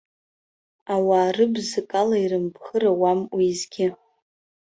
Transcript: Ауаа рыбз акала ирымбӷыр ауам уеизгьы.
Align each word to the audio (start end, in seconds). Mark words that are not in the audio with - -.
Ауаа 0.93 1.29
рыбз 1.35 1.69
акала 1.79 2.15
ирымбӷыр 2.23 2.83
ауам 2.91 3.19
уеизгьы. 3.35 3.87